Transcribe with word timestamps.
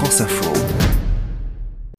France 0.00 0.22
Info. 0.22 0.50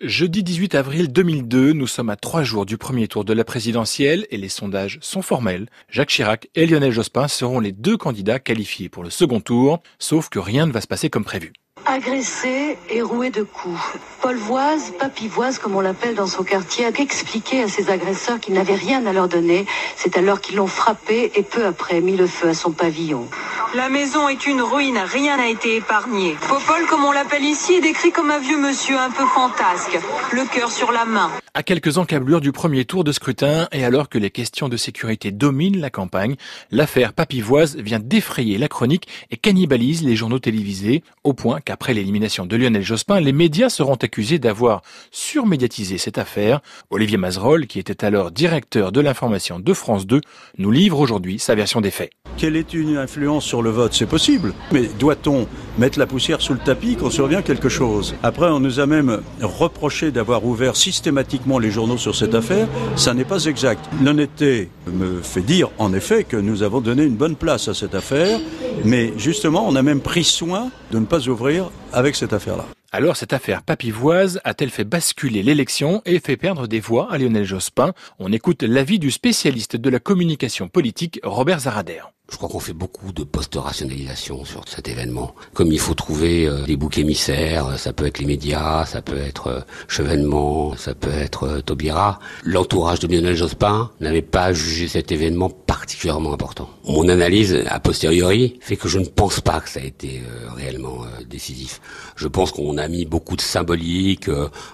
Jeudi 0.00 0.42
18 0.42 0.74
avril 0.74 1.12
2002, 1.12 1.74
nous 1.74 1.86
sommes 1.86 2.08
à 2.08 2.16
trois 2.16 2.42
jours 2.42 2.64
du 2.64 2.78
premier 2.78 3.08
tour 3.08 3.26
de 3.26 3.34
la 3.34 3.44
présidentielle 3.44 4.26
et 4.30 4.38
les 4.38 4.48
sondages 4.48 4.98
sont 5.02 5.20
formels. 5.20 5.68
Jacques 5.90 6.08
Chirac 6.08 6.48
et 6.54 6.64
Lionel 6.64 6.92
Jospin 6.92 7.28
seront 7.28 7.60
les 7.60 7.72
deux 7.72 7.98
candidats 7.98 8.38
qualifiés 8.38 8.88
pour 8.88 9.04
le 9.04 9.10
second 9.10 9.42
tour, 9.42 9.82
sauf 9.98 10.30
que 10.30 10.38
rien 10.38 10.64
ne 10.64 10.72
va 10.72 10.80
se 10.80 10.86
passer 10.86 11.10
comme 11.10 11.24
prévu. 11.24 11.52
Agressé 11.84 12.78
et 12.88 13.02
roué 13.02 13.28
de 13.28 13.42
coups. 13.42 13.78
Paul 14.22 14.36
Voise, 14.36 14.94
Papivoise 14.98 15.58
comme 15.58 15.76
on 15.76 15.82
l'appelle 15.82 16.14
dans 16.14 16.26
son 16.26 16.42
quartier, 16.42 16.86
a 16.86 16.98
expliqué 16.98 17.62
à 17.62 17.68
ses 17.68 17.90
agresseurs 17.90 18.40
qu'il 18.40 18.54
n'avait 18.54 18.76
rien 18.76 19.04
à 19.04 19.12
leur 19.12 19.28
donner. 19.28 19.66
C'est 19.96 20.16
alors 20.16 20.40
qu'ils 20.40 20.56
l'ont 20.56 20.66
frappé 20.66 21.32
et 21.34 21.42
peu 21.42 21.66
après 21.66 22.00
mis 22.00 22.16
le 22.16 22.26
feu 22.26 22.48
à 22.48 22.54
son 22.54 22.72
pavillon. 22.72 23.28
La 23.72 23.88
maison 23.88 24.28
est 24.28 24.48
une 24.48 24.62
ruine, 24.62 24.98
rien 24.98 25.36
n'a 25.36 25.48
été 25.48 25.76
épargné. 25.76 26.34
Popol, 26.48 26.86
comme 26.88 27.04
on 27.04 27.12
l'appelle 27.12 27.44
ici, 27.44 27.74
est 27.74 27.80
décrit 27.80 28.10
comme 28.10 28.32
un 28.32 28.40
vieux 28.40 28.60
monsieur 28.60 28.98
un 28.98 29.10
peu 29.10 29.24
fantasque, 29.26 29.96
le 30.32 30.44
cœur 30.52 30.72
sur 30.72 30.90
la 30.90 31.04
main. 31.04 31.30
À 31.54 31.62
quelques 31.62 31.96
encablures 31.96 32.40
du 32.40 32.50
premier 32.50 32.84
tour 32.84 33.04
de 33.04 33.12
scrutin 33.12 33.68
et 33.70 33.84
alors 33.84 34.08
que 34.08 34.18
les 34.18 34.30
questions 34.30 34.68
de 34.68 34.76
sécurité 34.76 35.30
dominent 35.30 35.80
la 35.80 35.90
campagne, 35.90 36.34
l'affaire 36.72 37.12
Papivoise 37.12 37.76
vient 37.76 38.00
d'effrayer 38.00 38.58
la 38.58 38.66
chronique 38.66 39.06
et 39.30 39.36
cannibalise 39.36 40.02
les 40.02 40.16
journaux 40.16 40.40
télévisés 40.40 41.04
au 41.22 41.32
point 41.32 41.60
qu'après 41.60 41.94
l'élimination 41.94 42.46
de 42.46 42.56
Lionel 42.56 42.82
Jospin, 42.82 43.20
les 43.20 43.32
médias 43.32 43.68
seront 43.68 43.94
accusés 43.94 44.40
d'avoir 44.40 44.82
surmédiatisé 45.12 45.96
cette 45.96 46.18
affaire. 46.18 46.60
Olivier 46.90 47.18
Mazerolle, 47.18 47.68
qui 47.68 47.78
était 47.78 48.04
alors 48.04 48.32
directeur 48.32 48.90
de 48.90 49.00
l'information 49.00 49.60
de 49.60 49.74
France 49.74 50.08
2, 50.08 50.20
nous 50.58 50.70
livre 50.72 50.98
aujourd'hui 50.98 51.38
sa 51.38 51.54
version 51.54 51.80
des 51.80 51.92
faits. 51.92 52.10
Quelle 52.36 52.56
est 52.56 52.74
une 52.74 52.96
influence 52.96 53.44
sur 53.44 53.59
le 53.62 53.70
vote 53.70 53.94
C'est 53.94 54.06
possible. 54.06 54.54
Mais 54.72 54.88
doit-on 54.98 55.46
mettre 55.78 55.98
la 55.98 56.06
poussière 56.06 56.40
sous 56.40 56.52
le 56.52 56.58
tapis 56.58 56.96
quand 56.96 57.10
survient 57.10 57.42
quelque 57.42 57.68
chose? 57.68 58.14
Après, 58.22 58.46
on 58.46 58.60
nous 58.60 58.80
a 58.80 58.86
même 58.86 59.20
reproché 59.40 60.10
d'avoir 60.10 60.44
ouvert 60.44 60.76
systématiquement 60.76 61.58
les 61.58 61.70
journaux 61.70 61.98
sur 61.98 62.14
cette 62.14 62.34
affaire. 62.34 62.68
Ça 62.96 63.14
n'est 63.14 63.24
pas 63.24 63.44
exact. 63.44 63.88
L'honnêteté 64.02 64.70
me 64.86 65.20
fait 65.22 65.42
dire, 65.42 65.70
en 65.78 65.92
effet, 65.92 66.24
que 66.24 66.36
nous 66.36 66.62
avons 66.62 66.80
donné 66.80 67.04
une 67.04 67.16
bonne 67.16 67.36
place 67.36 67.68
à 67.68 67.74
cette 67.74 67.94
affaire. 67.94 68.40
Mais 68.84 69.12
justement, 69.16 69.66
on 69.68 69.76
a 69.76 69.82
même 69.82 70.00
pris 70.00 70.24
soin 70.24 70.70
de 70.90 70.98
ne 70.98 71.06
pas 71.06 71.28
ouvrir 71.28 71.70
avec 71.92 72.16
cette 72.16 72.32
affaire-là. 72.32 72.66
Alors 72.92 73.16
cette 73.16 73.32
affaire 73.32 73.62
papivoise 73.62 74.40
a-t-elle 74.42 74.70
fait 74.70 74.82
basculer 74.82 75.44
l'élection 75.44 76.02
et 76.06 76.18
fait 76.18 76.36
perdre 76.36 76.66
des 76.66 76.80
voix 76.80 77.06
à 77.12 77.18
Lionel 77.18 77.44
Jospin? 77.44 77.92
On 78.18 78.32
écoute 78.32 78.64
l'avis 78.64 78.98
du 78.98 79.12
spécialiste 79.12 79.76
de 79.76 79.90
la 79.90 80.00
communication 80.00 80.66
politique 80.66 81.20
Robert 81.22 81.60
Zarader. 81.60 82.02
Je 82.30 82.36
crois 82.36 82.48
qu'on 82.48 82.60
fait 82.60 82.72
beaucoup 82.72 83.12
de 83.12 83.24
post-rationalisation 83.24 84.44
sur 84.44 84.62
cet 84.68 84.88
événement. 84.88 85.34
Comme 85.52 85.72
il 85.72 85.80
faut 85.80 85.94
trouver 85.94 86.46
euh, 86.46 86.64
des 86.64 86.76
boucs 86.76 86.96
émissaires, 86.98 87.66
euh, 87.66 87.76
ça 87.76 87.92
peut 87.92 88.06
être 88.06 88.18
les 88.18 88.26
médias, 88.26 88.86
ça 88.86 89.02
peut 89.02 89.18
être 89.18 89.48
euh, 89.48 89.60
Chevènement, 89.88 90.76
ça 90.76 90.94
peut 90.94 91.10
être 91.10 91.60
Taubira. 91.66 92.20
L'entourage 92.44 93.00
de 93.00 93.08
Lionel 93.08 93.34
Jospin 93.34 93.90
n'avait 93.98 94.22
pas 94.22 94.52
jugé 94.52 94.86
cet 94.86 95.10
événement 95.10 95.50
particulièrement 95.50 96.32
important. 96.32 96.70
Mon 96.84 97.08
analyse 97.08 97.64
a 97.66 97.80
posteriori 97.80 98.58
fait 98.60 98.76
que 98.76 98.88
je 98.88 99.00
ne 99.00 99.06
pense 99.06 99.40
pas 99.40 99.60
que 99.60 99.68
ça 99.68 99.80
a 99.80 99.84
été 99.84 100.22
réellement 100.56 101.04
décisif. 101.28 101.80
Je 102.14 102.28
pense 102.28 102.52
qu'on 102.52 102.78
a 102.78 102.86
mis 102.86 103.04
beaucoup 103.06 103.36
de 103.36 103.40
symbolique, 103.40 104.30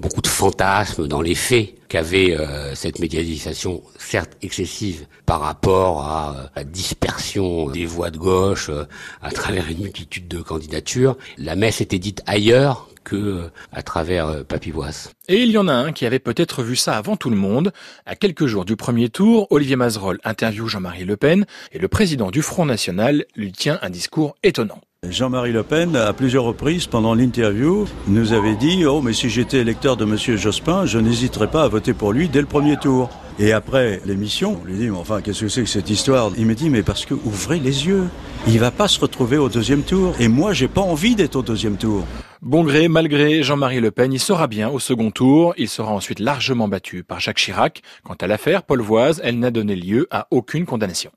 beaucoup 0.00 0.20
de 0.20 0.26
fantasmes 0.26 1.08
dans 1.08 1.22
les 1.22 1.34
faits 1.34 1.74
qu'avait 1.88 2.36
cette 2.74 2.98
médiatisation, 2.98 3.82
certes 3.98 4.36
excessive, 4.42 5.06
par 5.28 5.40
rapport 5.40 6.02
à 6.02 6.50
la 6.56 6.64
dispersion 6.64 7.68
des 7.70 7.86
voix 7.86 8.10
de 8.10 8.18
gauche 8.18 8.70
euh, 8.70 8.84
à 9.22 9.30
travers 9.30 9.68
une 9.68 9.82
multitude 9.82 10.28
de 10.28 10.40
candidatures. 10.40 11.16
La 11.36 11.56
messe 11.56 11.80
était 11.80 11.98
dite 11.98 12.22
ailleurs 12.26 12.88
que 13.04 13.16
euh, 13.16 13.50
à 13.72 13.82
travers 13.82 14.26
euh, 14.26 14.42
Papivoise. 14.42 15.10
Et 15.28 15.42
il 15.42 15.50
y 15.50 15.58
en 15.58 15.68
a 15.68 15.72
un 15.72 15.92
qui 15.92 16.06
avait 16.06 16.18
peut-être 16.18 16.62
vu 16.62 16.76
ça 16.76 16.96
avant 16.96 17.16
tout 17.16 17.30
le 17.30 17.36
monde. 17.36 17.72
À 18.06 18.16
quelques 18.16 18.46
jours 18.46 18.64
du 18.64 18.76
premier 18.76 19.08
tour, 19.08 19.46
Olivier 19.50 19.76
Mazerolle 19.76 20.18
interviewe 20.24 20.68
Jean-Marie 20.68 21.04
Le 21.04 21.16
Pen 21.16 21.46
et 21.72 21.78
le 21.78 21.88
président 21.88 22.30
du 22.30 22.42
Front 22.42 22.64
National 22.64 23.24
lui 23.36 23.52
tient 23.52 23.78
un 23.82 23.90
discours 23.90 24.34
étonnant. 24.42 24.80
Jean-Marie 25.08 25.52
Le 25.52 25.62
Pen, 25.62 25.94
à 25.94 26.12
plusieurs 26.12 26.42
reprises 26.42 26.88
pendant 26.88 27.14
l'interview, 27.14 27.86
nous 28.08 28.32
avait 28.32 28.56
dit 28.56 28.84
Oh, 28.84 29.00
mais 29.00 29.12
si 29.12 29.30
j'étais 29.30 29.58
électeur 29.58 29.96
de 29.96 30.04
M. 30.04 30.16
Jospin, 30.36 30.86
je 30.86 30.98
n'hésiterais 30.98 31.46
pas 31.46 31.62
à 31.62 31.68
voter 31.68 31.94
pour 31.94 32.12
lui 32.12 32.28
dès 32.28 32.40
le 32.40 32.48
premier 32.48 32.76
tour. 32.76 33.08
Et 33.38 33.52
après 33.52 34.00
l'émission, 34.04 34.58
on 34.60 34.64
lui 34.66 34.76
dit 34.76 34.88
Mais 34.88 34.96
enfin, 34.96 35.20
qu'est-ce 35.20 35.42
que 35.42 35.48
c'est 35.48 35.62
que 35.62 35.68
cette 35.68 35.88
histoire? 35.88 36.32
Il 36.36 36.46
me 36.46 36.56
dit 36.56 36.68
Mais 36.68 36.82
parce 36.82 37.06
que 37.06 37.14
ouvrez 37.14 37.60
les 37.60 37.86
yeux, 37.86 38.08
il 38.48 38.58
va 38.58 38.72
pas 38.72 38.88
se 38.88 38.98
retrouver 38.98 39.38
au 39.38 39.48
deuxième 39.48 39.84
tour. 39.84 40.16
Et 40.18 40.26
moi, 40.26 40.52
j'ai 40.52 40.66
pas 40.66 40.80
envie 40.80 41.14
d'être 41.14 41.36
au 41.36 41.42
deuxième 41.42 41.76
tour. 41.76 42.04
Bon 42.42 42.64
gré, 42.64 42.88
malgré 42.88 43.44
Jean-Marie 43.44 43.78
Le 43.78 43.92
Pen, 43.92 44.12
il 44.12 44.18
sera 44.18 44.48
bien 44.48 44.68
au 44.68 44.80
second 44.80 45.12
tour. 45.12 45.54
Il 45.58 45.68
sera 45.68 45.92
ensuite 45.92 46.18
largement 46.18 46.66
battu 46.66 47.04
par 47.04 47.20
Jacques 47.20 47.38
Chirac. 47.38 47.82
Quant 48.02 48.16
à 48.20 48.26
l'affaire 48.26 48.64
Paul 48.64 48.80
Voise, 48.80 49.20
elle 49.22 49.38
n'a 49.38 49.52
donné 49.52 49.76
lieu 49.76 50.08
à 50.10 50.26
aucune 50.32 50.66
condamnation. 50.66 51.06